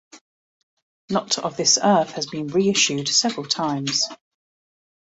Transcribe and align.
"Not 1.11 1.37
of 1.37 1.57
This 1.57 1.77
Earth" 1.77 2.13
has 2.13 2.25
been 2.25 2.47
reissued 2.47 3.07
several 3.07 3.45
times. 3.45 4.09